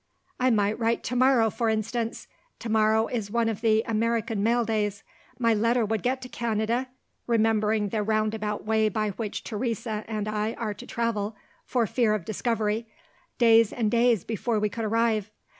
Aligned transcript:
"I 0.39 0.49
might 0.49 0.79
write 0.79 1.03
to 1.03 1.15
morrow, 1.15 1.51
for 1.51 1.69
instance. 1.69 2.27
To 2.57 2.69
morrow 2.69 3.05
is 3.05 3.29
one 3.29 3.47
of 3.47 3.61
the 3.61 3.83
American 3.87 4.41
mail 4.41 4.65
days. 4.65 5.03
My 5.37 5.53
letter 5.53 5.85
would 5.85 6.01
get 6.01 6.23
to 6.23 6.27
Canada 6.27 6.87
(remembering 7.27 7.89
the 7.89 8.01
roundabout 8.01 8.65
way 8.65 8.89
by 8.89 9.11
which 9.11 9.43
Teresa 9.43 10.03
and 10.07 10.27
I 10.27 10.55
are 10.55 10.73
to 10.73 10.87
travel, 10.87 11.35
for 11.65 11.85
fear 11.85 12.15
of 12.15 12.25
discovery), 12.25 12.87
days 13.37 13.71
and 13.71 13.91
days 13.91 14.23
before 14.23 14.57
we 14.59 14.69
could 14.69 14.85
arrive. 14.85 15.29